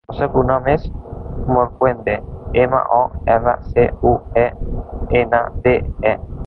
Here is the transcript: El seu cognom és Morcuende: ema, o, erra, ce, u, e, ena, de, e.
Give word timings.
El 0.11 0.15
seu 0.19 0.29
cognom 0.35 0.69
és 0.71 0.85
Morcuende: 1.57 2.15
ema, 2.63 2.81
o, 2.97 2.99
erra, 3.37 3.57
ce, 3.69 3.89
u, 4.15 4.19
e, 4.47 4.51
ena, 5.25 5.45
de, 5.69 5.81
e. 6.17 6.21